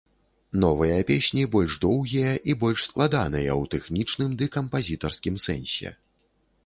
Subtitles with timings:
[0.61, 5.97] Новыя песні больш доўгія і больш складаныя ў тэхнічным ды кампазітарскім сэнсе.